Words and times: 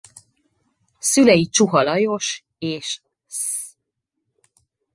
Szülei 0.99 1.45
Csuha 1.45 1.81
Lajos 1.81 2.43
és 2.57 3.01
Sz. 3.27 3.77